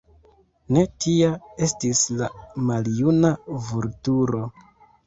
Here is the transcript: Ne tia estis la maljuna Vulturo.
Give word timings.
Ne 0.77 0.85
tia 1.05 1.29
estis 1.67 2.03
la 2.23 2.31
maljuna 2.71 3.35
Vulturo. 3.71 4.47